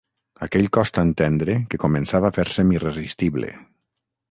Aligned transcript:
Aquell 0.45 0.63
cos 0.77 0.91
tan 0.95 1.11
tendre 1.19 1.57
que 1.75 1.79
començava 1.85 2.33
a 2.33 2.37
fer-se'm 2.39 2.75
irresistible. 2.79 3.55